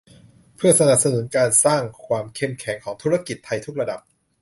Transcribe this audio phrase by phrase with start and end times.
[0.55, 3.99] เพื่อสนับสนุนการสร้างความเข้มแข็งของธุรกิจไทยทุกระดับ